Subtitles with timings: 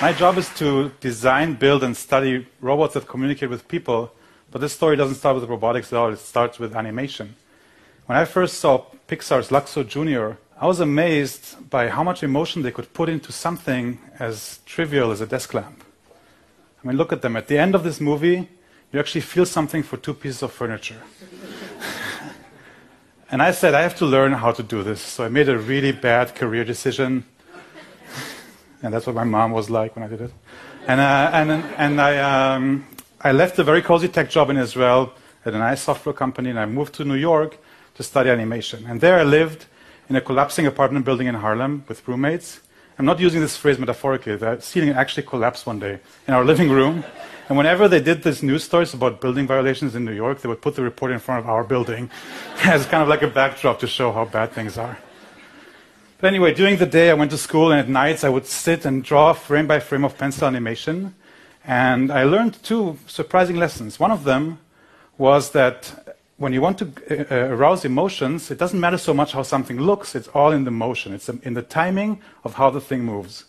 [0.00, 4.10] My job is to design, build, and study robots that communicate with people,
[4.50, 7.36] but this story doesn't start with robotics at all, it starts with animation.
[8.06, 12.70] When I first saw Pixar's Luxo Jr., I was amazed by how much emotion they
[12.70, 15.84] could put into something as trivial as a desk lamp.
[16.82, 17.36] I mean, look at them.
[17.36, 18.48] At the end of this movie,
[18.92, 21.02] you actually feel something for two pieces of furniture.
[23.30, 25.02] and I said, I have to learn how to do this.
[25.02, 27.24] So I made a really bad career decision.
[28.82, 30.32] And that's what my mom was like when I did it.
[30.86, 32.86] And, uh, and, and I, um,
[33.20, 35.12] I left a very cozy tech job in Israel
[35.44, 37.58] at a nice software company, and I moved to New York
[37.94, 38.86] to study animation.
[38.86, 39.66] And there I lived
[40.08, 42.60] in a collapsing apartment building in Harlem with roommates.
[42.98, 44.36] I'm not using this phrase metaphorically.
[44.36, 47.04] The ceiling actually collapsed one day in our living room.
[47.48, 50.62] And whenever they did these news stories about building violations in New York, they would
[50.62, 52.10] put the report in front of our building
[52.64, 54.98] as kind of like a backdrop to show how bad things are.
[56.20, 58.84] But anyway, during the day I went to school, and at nights I would sit
[58.84, 61.14] and draw frame by frame of pencil animation.
[61.64, 63.98] And I learned two surprising lessons.
[63.98, 64.58] One of them
[65.16, 69.32] was that when you want to uh, uh, arouse emotions, it doesn't matter so much
[69.32, 72.80] how something looks, it's all in the motion, it's in the timing of how the
[72.80, 73.44] thing moves.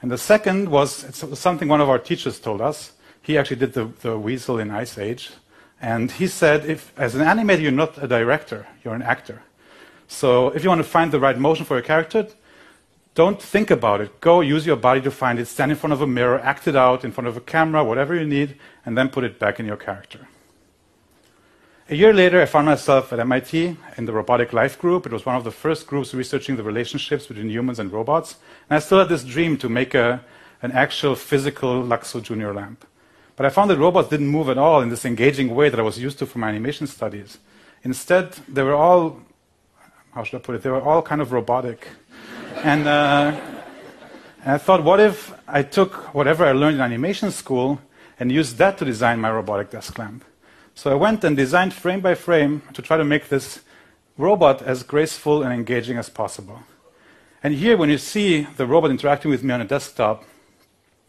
[0.00, 0.90] And the second was
[1.38, 2.92] something one of our teachers told us.
[3.20, 5.30] He actually did the, the weasel in Ice Age.
[5.80, 9.42] And he said, if, as an animator, you're not a director, you're an actor.
[10.08, 12.26] So if you want to find the right motion for your character,
[13.14, 14.20] don't think about it.
[14.20, 15.46] Go use your body to find it.
[15.46, 18.14] Stand in front of a mirror, act it out in front of a camera, whatever
[18.14, 20.28] you need, and then put it back in your character.
[21.90, 25.06] A year later, I found myself at MIT in the Robotic Life Group.
[25.06, 28.36] It was one of the first groups researching the relationships between humans and robots.
[28.68, 30.22] And I still had this dream to make a,
[30.60, 32.86] an actual physical Luxo Junior lamp.
[33.36, 35.82] But I found that robots didn't move at all in this engaging way that I
[35.82, 37.38] was used to from my animation studies.
[37.82, 39.22] Instead, they were all,
[40.14, 41.88] how should I put it, they were all kind of robotic.
[42.56, 43.38] and, uh,
[44.42, 47.80] and I thought, what if I took whatever I learned in animation school
[48.18, 50.24] and used that to design my robotic desk lamp?
[50.74, 53.60] So I went and designed frame by frame to try to make this
[54.16, 56.60] robot as graceful and engaging as possible.
[57.42, 60.24] And here, when you see the robot interacting with me on a desktop,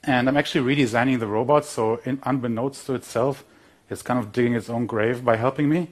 [0.04, 3.44] and I'm actually redesigning the robot, so unbeknownst to itself,
[3.90, 5.90] it's kind of digging its own grave by helping me.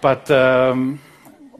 [0.00, 1.00] But um,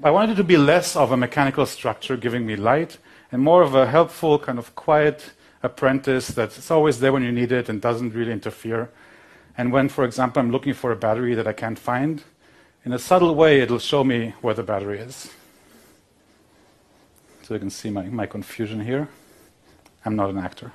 [0.02, 2.98] I wanted it to be less of a mechanical structure giving me light,
[3.32, 7.50] and more of a helpful, kind of quiet apprentice that's always there when you need
[7.50, 8.90] it and doesn't really interfere.
[9.56, 12.22] And when, for example, I'm looking for a battery that I can't find,
[12.84, 15.32] in a subtle way, it'll show me where the battery is.
[17.42, 19.08] So you can see my, my confusion here.
[20.04, 20.72] I'm not an actor.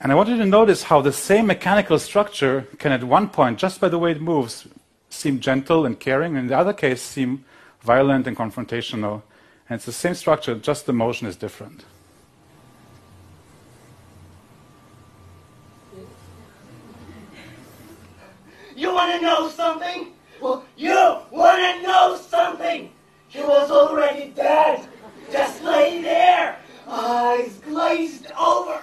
[0.00, 3.58] And I want you to notice how the same mechanical structure can, at one point,
[3.58, 4.68] just by the way it moves,
[5.14, 7.44] seem gentle and caring, and in the other case, seem
[7.80, 9.22] violent and confrontational.
[9.68, 11.84] And it's the same structure, just the motion is different.
[18.76, 20.08] You want to know something?
[20.40, 20.94] Well, you
[21.30, 22.90] want to know something?
[23.28, 24.86] He was already dead.
[25.32, 28.82] Just lay there, eyes glazed over.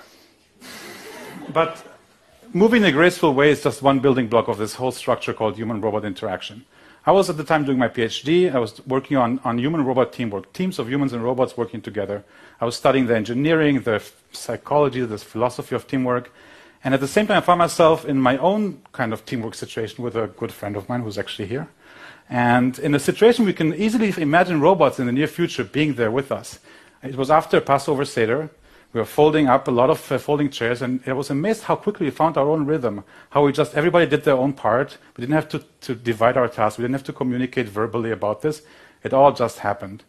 [1.53, 1.85] But
[2.53, 5.55] moving in a graceful way is just one building block of this whole structure called
[5.55, 6.65] human robot interaction.
[7.05, 8.53] I was at the time doing my PhD.
[8.53, 12.23] I was working on, on human robot teamwork, teams of humans and robots working together.
[12.59, 16.31] I was studying the engineering, the psychology, the philosophy of teamwork.
[16.83, 20.03] And at the same time, I found myself in my own kind of teamwork situation
[20.03, 21.69] with a good friend of mine who's actually here.
[22.29, 26.11] And in a situation we can easily imagine robots in the near future being there
[26.11, 26.59] with us.
[27.03, 28.49] It was after Passover Seder.
[28.93, 31.77] We were folding up a lot of uh, folding chairs, and I was amazed how
[31.77, 33.05] quickly we found our own rhythm.
[33.29, 34.97] How we just, everybody did their own part.
[35.15, 36.77] We didn't have to, to divide our tasks.
[36.77, 38.63] We didn't have to communicate verbally about this.
[39.03, 40.03] It all just happened.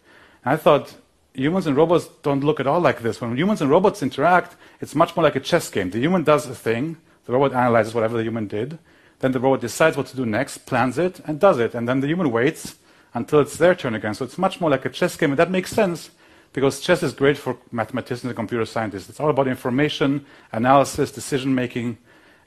[0.44, 0.96] And I thought,
[1.32, 3.20] humans and robots don't look at all like this.
[3.20, 5.90] When humans and robots interact, it's much more like a chess game.
[5.90, 6.96] The human does a thing,
[7.26, 8.80] the robot analyzes whatever the human did,
[9.20, 11.74] then the robot decides what to do next, plans it, and does it.
[11.74, 12.74] And then the human waits
[13.14, 14.14] until it's their turn again.
[14.14, 16.10] So it's much more like a chess game, and that makes sense
[16.52, 19.08] because chess is great for mathematicians and computer scientists.
[19.08, 21.98] It's all about information, analysis, decision making,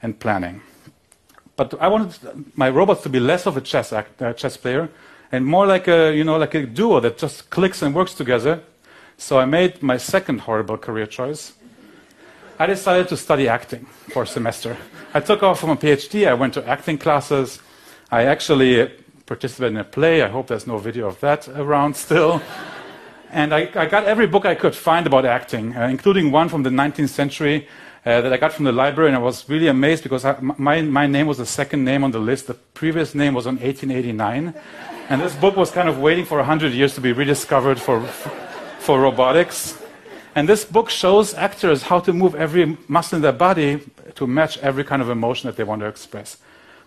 [0.02, 0.60] and planning.
[1.56, 2.18] But I wanted
[2.54, 4.88] my robots to be less of a chess, act, uh, chess player
[5.32, 8.62] and more like a, you know, like a duo that just clicks and works together
[9.18, 11.54] so I made my second horrible career choice.
[12.58, 14.76] I decided to study acting for a semester.
[15.14, 17.60] I took off from a PhD, I went to acting classes.
[18.10, 18.90] I actually
[19.24, 20.22] participated in a play.
[20.22, 22.42] I hope there's no video of that around still.
[23.36, 26.62] and I, I, got every book I could find about acting, uh, including one from
[26.62, 27.68] the 19th century
[28.06, 30.80] uh, that I got from the library, and I was really amazed because I, my,
[30.80, 32.46] my name was the second name on the list.
[32.46, 34.54] The previous name was on 1889.
[35.10, 38.00] And this book was kind of waiting for 100 years to be rediscovered for,
[38.78, 39.76] for robotics.
[40.34, 43.82] And this book shows actors how to move every muscle in their body
[44.14, 46.38] to match every kind of emotion that they want to express.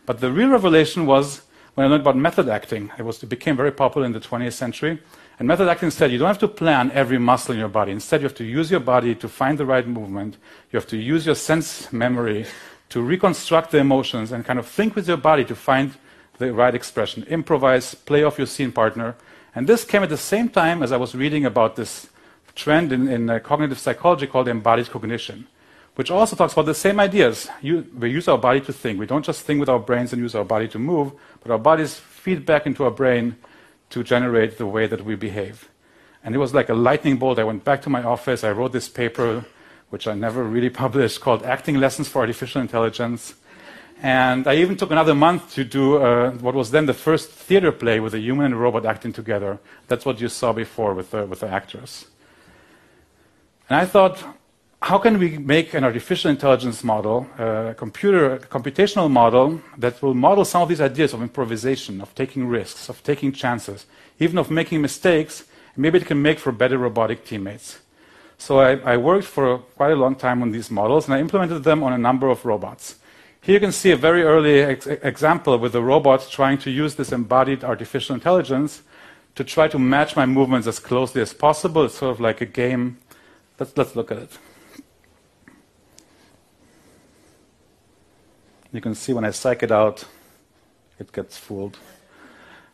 [0.08, 1.44] But the real revelation was
[1.76, 2.92] when I learned about method acting.
[2.98, 5.00] It, was, it became very popular in the 20th century.
[5.40, 7.94] And method acting said you don't have to plan every muscle in your body.
[7.94, 10.36] Instead, you have to use your body to find the right movement.
[10.70, 12.46] You have to use your sense memory
[12.90, 15.94] to reconstruct the emotions and kind of think with your body to find
[16.40, 17.24] the right expression.
[17.24, 19.16] Improvise, play off your scene partner.
[19.56, 22.10] And this came at the same time as I was reading about this
[22.54, 25.48] trend in, in uh, cognitive psychology called embodied cognition,
[25.96, 27.48] which also talks about the same ideas.
[27.62, 29.00] You, we use our body to think.
[29.00, 31.58] We don't just think with our brains and use our body to move, but our
[31.58, 33.38] bodies feed back into our brain
[33.90, 35.70] to generate the way that we behave.
[36.24, 37.40] And it was like a lightning bolt.
[37.40, 38.44] I went back to my office.
[38.44, 39.46] I wrote this paper,
[39.90, 43.36] which I never really published, called Acting Lessons for Artificial Intelligence.
[44.02, 47.72] And I even took another month to do uh, what was then the first theater
[47.72, 49.60] play with a human and a robot acting together.
[49.88, 52.06] That's what you saw before with the, with the actors.
[53.70, 54.24] And I thought,
[54.82, 60.02] how can we make an artificial intelligence model, uh, a computer a computational model that
[60.02, 63.86] will model some of these ideas of improvisation, of taking risks, of taking chances,
[64.20, 65.44] even of making mistakes,
[65.76, 67.80] maybe it can make for better robotic teammates.
[68.38, 71.64] So I, I worked for quite a long time on these models, and I implemented
[71.64, 72.96] them on a number of robots.
[73.42, 76.96] Here you can see a very early ex example with a robot trying to use
[76.96, 78.82] this embodied artificial intelligence
[79.36, 81.86] to try to match my movements as closely as possible.
[81.86, 82.98] It's sort of like a game
[83.60, 84.32] Let's, let's look at it.
[88.72, 90.06] You can see when I psych it out,
[91.00, 91.78] it gets fooled.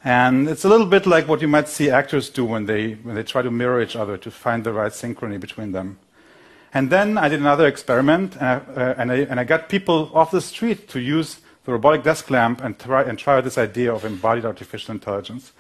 [0.03, 3.15] And it's a little bit like what you might see actors do when they, when
[3.15, 5.97] they try to mirror each other to find the right synchrony between them.
[6.73, 10.11] And then I did another experiment, and I, uh, and, I, and I got people
[10.13, 13.93] off the street to use the robotic desk lamp and try, and try this idea
[13.93, 15.53] of embodied artificial intelligence.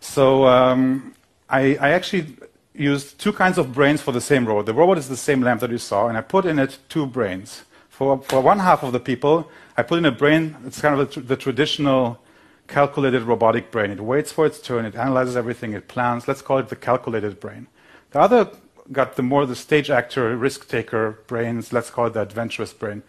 [0.00, 1.14] So um,
[1.48, 2.36] I, I, actually
[2.74, 4.66] used two kinds of brains for the same robot.
[4.66, 7.06] The robot is the same lamp that you saw, and I put in it two
[7.06, 7.64] brains.
[7.98, 11.16] For, for one half of the people, I put in a brain It's kind of
[11.16, 12.20] a, the traditional
[12.68, 13.90] calculated robotic brain.
[13.90, 16.28] It waits for its turn, it analyzes everything, it plans.
[16.28, 17.66] Let's call it the calculated brain.
[18.12, 18.50] The other
[18.92, 21.72] got the more the stage actor, risk taker brains.
[21.72, 23.02] Let's call it the adventurous brain.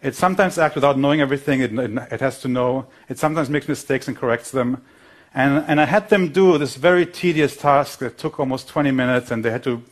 [0.00, 1.60] It sometimes acts without knowing everything.
[1.60, 2.86] It, it, it has to know.
[3.10, 4.82] It sometimes makes mistakes and corrects them.
[5.34, 9.30] And, and I had them do this very tedious task that took almost 20 minutes,
[9.30, 9.82] and they had to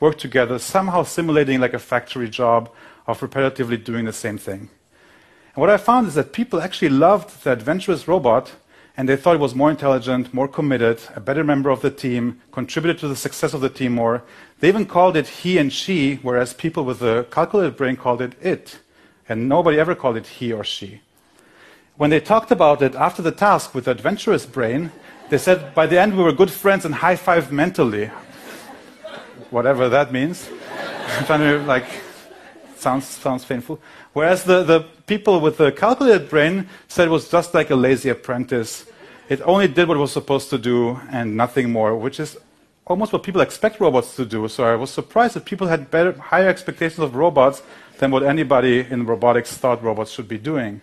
[0.00, 2.70] work together, somehow simulating like a factory job
[3.10, 4.70] of repetitively doing the same thing.
[5.54, 8.52] And what I found is that people actually loved the adventurous robot,
[8.96, 12.40] and they thought it was more intelligent, more committed, a better member of the team,
[12.52, 14.22] contributed to the success of the team more.
[14.60, 18.34] They even called it he and she, whereas people with a calculated brain called it
[18.40, 18.78] it.
[19.28, 21.00] And nobody ever called it he or she.
[21.96, 24.90] When they talked about it after the task with the adventurous brain,
[25.28, 28.06] they said by the end we were good friends and high fived mentally.
[29.50, 30.48] Whatever that means.
[31.26, 31.86] trying to like
[32.80, 33.80] sounds sounds painful.
[34.12, 38.08] Whereas the, the people with the calculated brain said it was just like a lazy
[38.08, 38.86] apprentice.
[39.28, 42.36] It only did what it was supposed to do and nothing more, which is
[42.86, 44.48] almost what people expect robots to do.
[44.48, 47.62] So I was surprised that people had better, higher expectations of robots
[47.98, 50.80] than what anybody in robotics thought robots should be doing.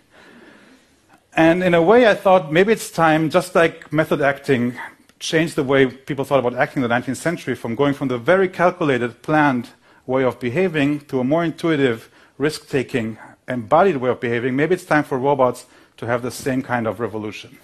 [1.34, 4.78] And in a way, I thought maybe it's time, just like method acting
[5.18, 8.18] changed the way people thought about acting in the 19th century, from going from the
[8.18, 9.68] very calculated, planned
[10.08, 14.56] way of behaving to a more intuitive, risk taking, embodied way of behaving.
[14.56, 15.66] Maybe it's time for robots
[15.98, 17.58] to have the same kind of revolution.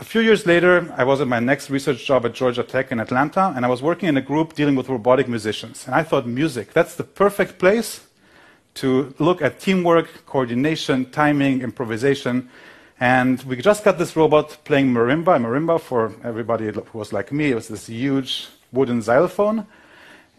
[0.00, 2.98] A few years later, I was at my next research job at Georgia Tech in
[2.98, 5.86] Atlanta, and I was working in a group dealing with robotic musicians.
[5.86, 8.00] And I thought, music, that's the perfect place
[8.74, 12.48] to look at teamwork, coordination, timing, improvisation.
[12.98, 15.38] And we just got this robot playing marimba.
[15.38, 19.68] Marimba, for everybody who was like me, it was this huge wooden xylophone.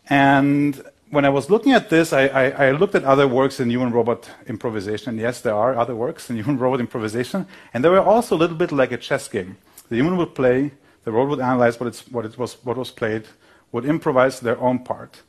[0.10, 3.70] And when I was looking at this, I, I, I looked at other works in
[3.70, 5.10] human robot improvisation.
[5.10, 7.48] And yes, there are other works in human robot improvisation.
[7.74, 9.58] And they were also a little bit like a chess game.
[9.90, 10.72] The human would play,
[11.04, 13.26] the robot would analyze what, what, it was, what was played,
[13.72, 15.22] would improvise their own part.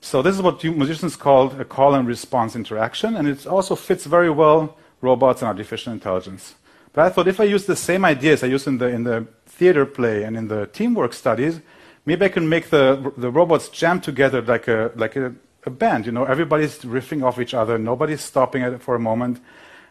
[0.00, 4.04] So this is what musicians call a call and response interaction, and it also fits
[4.04, 6.54] very well robots and artificial intelligence.
[6.92, 9.26] But I thought if I use the same ideas I use in the, in the
[9.46, 11.60] theater play and in the teamwork studies,
[12.06, 15.34] maybe I can make the, the robots jam together like, a, like a,
[15.64, 16.06] a band.
[16.06, 19.40] You know, everybody's riffing off each other, nobody's stopping it for a moment.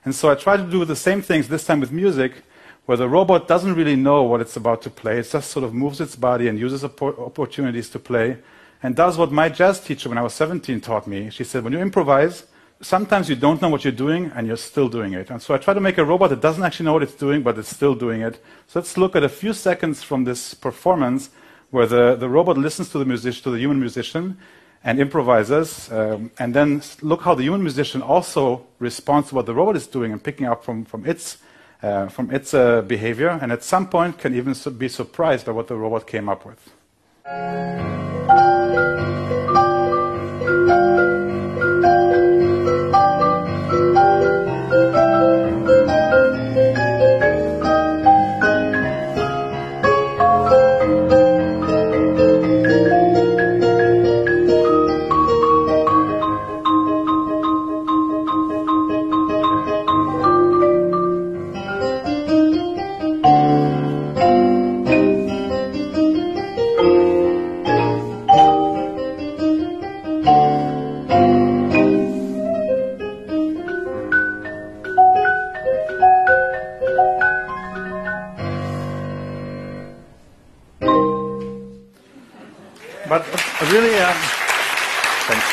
[0.06, 2.44] And so I try to do the same things this time with music,
[2.86, 5.20] where the robot doesn't really know what it's about to play.
[5.20, 8.38] It just sort of moves its body and uses opportunities to play
[8.82, 11.30] and does what my jazz teacher when I was 17 taught me.
[11.30, 12.44] She said, when you improvise,
[12.82, 15.30] sometimes you don't know what you're doing and you're still doing it.
[15.30, 17.42] And so I try to make a robot that doesn't actually know what it's doing,
[17.42, 18.36] but it's still doing it.
[18.68, 21.30] So let's look at a few seconds from this performance
[21.74, 24.38] where the, the robot listens to the musician, to the human musician,
[24.84, 29.54] and improvises, um, and then look how the human musician also responds to what the
[29.54, 31.38] robot is doing and picking up from, from its,
[31.82, 35.68] uh, from its uh, behavior, and at some point can even be surprised by what
[35.68, 38.13] the robot came up with.
[83.74, 84.16] Really, um,
[85.28, 85.48] thanks.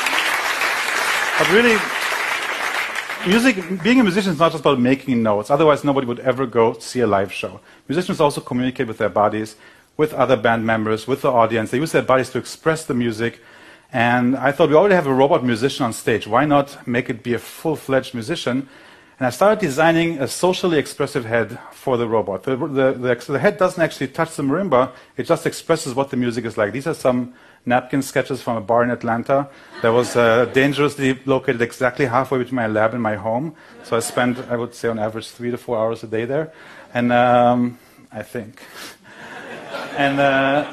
[1.38, 1.76] But really,
[3.26, 5.50] music, being a musician is not just about making notes.
[5.50, 7.60] Otherwise, nobody would ever go see a live show.
[7.88, 9.56] Musicians also communicate with their bodies,
[9.96, 11.70] with other band members, with the audience.
[11.70, 13.40] They use their bodies to express the music.
[13.90, 16.26] And I thought we already have a robot musician on stage.
[16.26, 18.68] Why not make it be a full-fledged musician?
[19.20, 22.44] And I started designing a socially expressive head for the robot.
[22.44, 26.16] The, the, the, the, head doesn't actually touch the marimba, it just expresses what the
[26.16, 26.72] music is like.
[26.72, 27.34] These are some
[27.66, 29.50] napkin sketches from a bar in Atlanta
[29.82, 33.54] that was uh, dangerously located exactly halfway between my lab and my home.
[33.82, 36.54] So I spent, I would say, on average, three to four hours a day there.
[36.94, 37.78] And um,
[38.10, 38.62] I think.
[39.98, 40.72] and, uh,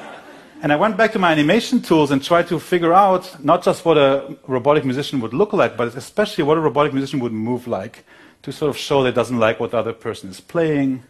[0.62, 3.84] and I went back to my animation tools and tried to figure out not just
[3.84, 7.68] what a robotic musician would look like, but especially what a robotic musician would move
[7.68, 8.06] like
[8.44, 11.04] to sort of show that it doesn't like what the other person is playing,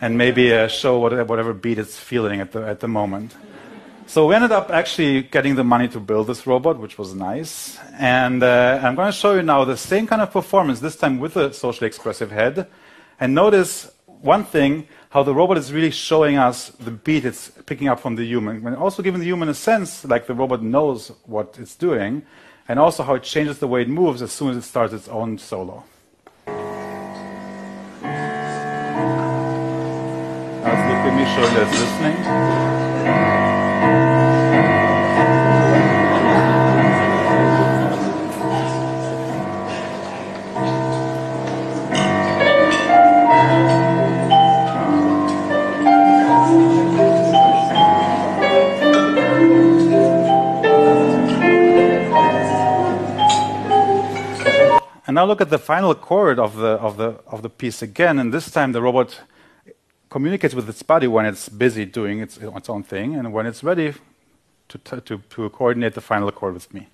[0.00, 3.34] and maybe uh, show what, whatever beat it's feeling at the, at the moment.
[4.06, 7.78] So we ended up actually getting the money to build this robot, which was nice.
[7.98, 11.18] And uh, I'm going to show you now the same kind of performance, this time
[11.18, 12.68] with a socially expressive head.
[13.20, 17.88] And notice one thing, how the robot is really showing us the beat it's picking
[17.88, 21.12] up from the human, and also giving the human a sense like the robot knows
[21.24, 22.22] what it's doing,
[22.66, 25.08] and also how it changes the way it moves as soon as it starts its
[25.08, 25.84] own solo.
[31.28, 32.16] Me showing listening.
[55.06, 58.18] And now look at the final chord of the, of, the, of the piece again,
[58.18, 59.22] and this time the robot
[60.10, 63.62] communicates with its body when it's busy doing its, its own thing, and when it's
[63.62, 63.94] ready
[64.68, 66.88] to, to, to coordinate the final accord with me.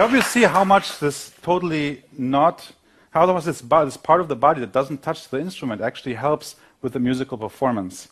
[0.00, 2.72] Hope you see how much this totally not,
[3.10, 6.56] how much this, this part of the body that doesn't touch the instrument actually helps
[6.80, 8.08] with the musical performance.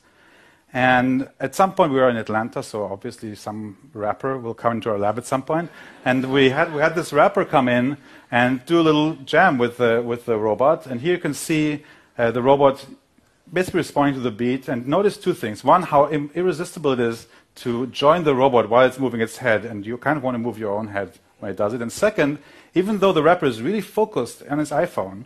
[0.71, 4.91] And at some point, we were in Atlanta, so obviously some rapper will come into
[4.91, 5.71] our lab at some point.
[6.05, 7.97] And we had, we had this rapper come in
[8.31, 10.87] and do a little jam with the, with the robot.
[10.87, 11.85] And here you can see
[12.19, 12.85] uh, the robot
[13.51, 14.69] basically responding to the beat.
[14.69, 15.65] And notice two things.
[15.65, 19.87] One, how irresistible it is to join the robot while it's moving its head, and
[19.87, 21.83] you kind of want to move your own head when it does it.
[21.83, 22.39] And second,
[22.75, 25.25] even though the rapper is really focused on his iPhone,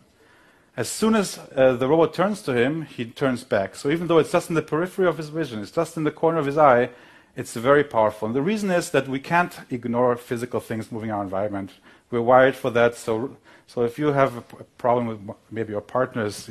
[0.76, 3.74] as soon as uh, the robot turns to him, he turns back.
[3.74, 6.10] So even though it's just in the periphery of his vision, it's just in the
[6.10, 6.90] corner of his eye,
[7.36, 8.26] it's very powerful.
[8.26, 11.72] And the reason is that we can't ignore physical things moving our environment.
[12.10, 12.94] We're wired for that.
[12.94, 16.50] So, so if you have a problem with maybe your partner's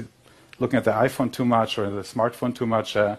[0.60, 3.18] looking at the iPhone too much or the smartphone too much, uh,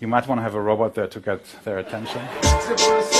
[0.00, 2.20] you might want to have a robot there to get their attention.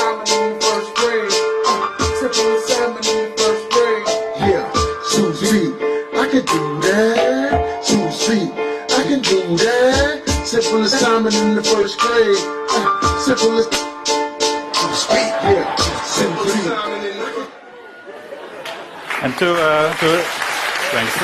[5.34, 5.74] Susie,
[6.14, 7.82] I can do that.
[7.82, 10.22] Susie, I can do that.
[10.46, 12.38] Simple assignment in the first grade.
[12.70, 13.66] Uh, simple as
[14.78, 15.74] Susie, yeah,
[16.04, 16.54] simply.
[19.22, 20.22] And to, uh, to
[20.94, 21.14] thanks.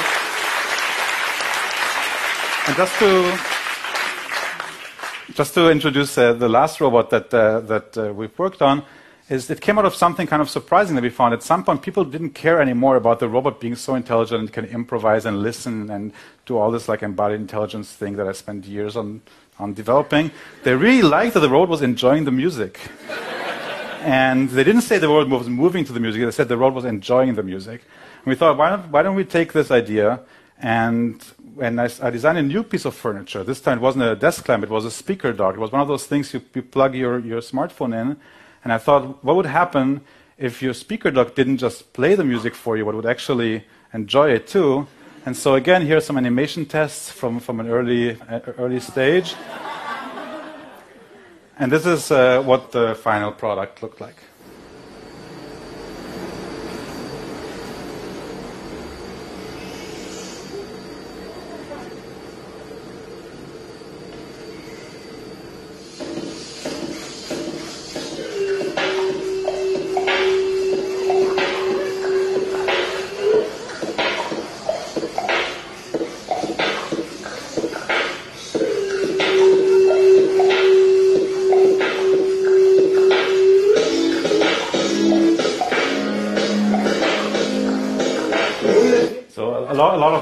[2.66, 3.38] And just to
[5.34, 8.82] just to introduce uh, the last robot that uh, that uh, we've worked on,
[9.30, 11.32] is it came out of something kind of surprising that we found.
[11.32, 14.64] At some point, people didn't care anymore about the robot being so intelligent and can
[14.64, 16.12] improvise and listen and
[16.46, 19.22] do all this like embodied intelligence thing that I spent years on,
[19.60, 20.32] on developing.
[20.64, 22.80] They really liked that the robot was enjoying the music.
[24.00, 26.74] and they didn't say the robot was moving to the music, they said the robot
[26.74, 27.82] was enjoying the music.
[28.24, 30.20] And we thought, why don't, why don't we take this idea
[30.58, 31.24] and
[31.60, 33.44] and I, I, designed a new piece of furniture.
[33.44, 35.54] This time it wasn't a desk lamp, it was a speaker dock.
[35.54, 38.16] It was one of those things you, you plug your, your smartphone in.
[38.64, 40.02] And I thought, what would happen
[40.38, 44.30] if your speaker dock didn't just play the music for you, but would actually enjoy
[44.30, 44.86] it too?
[45.26, 49.34] And so again, here are some animation tests from, from an early, uh, early stage.
[51.58, 54.16] and this is uh, what the final product looked like.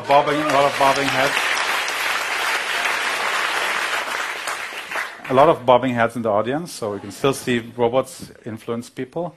[0.09, 1.35] Bobbing, a lot of bobbing heads.
[5.31, 8.88] A lot of bobbing heads in the audience, so we can still see robots influence
[8.88, 9.37] people.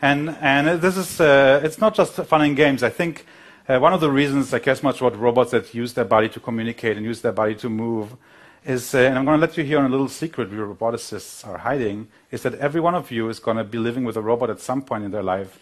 [0.00, 2.84] And, and this is, uh, it's not just fun and games.
[2.84, 3.26] I think
[3.68, 6.28] uh, one of the reasons I care so much about robots that use their body
[6.28, 8.14] to communicate and use their body to move
[8.64, 11.44] is, uh, and I'm going to let you hear on a little secret we roboticists
[11.44, 14.22] are hiding, is that every one of you is going to be living with a
[14.22, 15.58] robot at some point in their life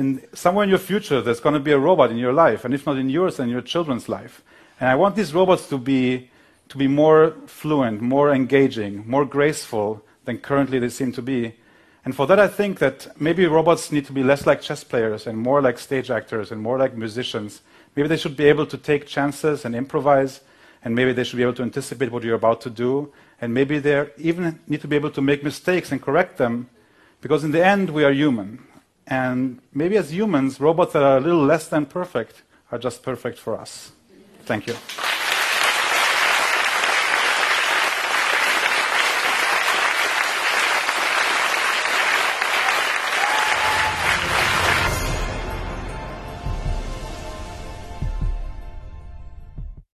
[0.00, 2.72] in somewhere in your future, there's going to be a robot in your life, and
[2.72, 4.42] if not in yours, then your children's life.
[4.80, 6.30] And I want these robots to be
[6.70, 11.40] to be more fluent, more engaging, more graceful than currently they seem to be.
[12.04, 15.26] And for that, I think that maybe robots need to be less like chess players
[15.26, 17.60] and more like stage actors and more like musicians.
[17.94, 20.40] Maybe they should be able to take chances and improvise,
[20.84, 23.80] and maybe they should be able to anticipate what you're about to do, and maybe
[23.80, 26.70] they even need to be able to make mistakes and correct them,
[27.20, 28.69] because in the end, we are human.
[29.06, 33.38] And maybe as humans, robots that are a little less than perfect are just perfect
[33.38, 33.92] for us.
[34.44, 34.74] Thank you.